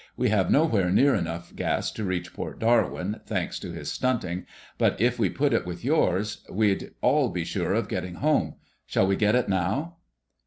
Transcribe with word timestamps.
We 0.17 0.29
have 0.29 0.49
nowhere 0.49 0.89
near 0.89 1.13
enough 1.13 1.55
gas 1.55 1.91
to 1.91 2.03
reach 2.03 2.33
Port 2.33 2.57
Darwin, 2.57 3.21
thanks 3.27 3.59
to 3.59 3.71
his 3.71 3.91
stunting, 3.91 4.47
but 4.79 4.99
if 4.99 5.19
we 5.19 5.29
put 5.29 5.53
it 5.53 5.63
with 5.63 5.85
yours, 5.85 6.43
we'd 6.49 6.93
all 7.01 7.29
be 7.29 7.43
sure 7.45 7.75
of 7.75 7.87
getting 7.87 8.15
home. 8.15 8.55
Shall 8.87 9.05
we 9.05 9.15
get 9.15 9.35
it 9.35 9.47
now?" 9.47 9.97